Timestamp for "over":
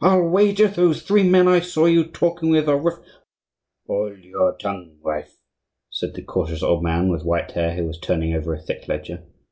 8.32-8.54